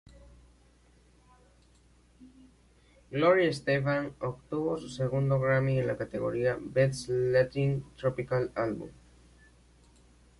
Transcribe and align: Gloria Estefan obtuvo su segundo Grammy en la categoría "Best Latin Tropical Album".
Gloria 3.11 3.47
Estefan 3.49 4.15
obtuvo 4.21 4.75
su 4.79 4.89
segundo 4.89 5.39
Grammy 5.39 5.77
en 5.77 5.85
la 5.85 5.95
categoría 5.95 6.57
"Best 6.59 7.07
Latin 7.09 7.85
Tropical 7.97 8.51
Album". 8.55 8.89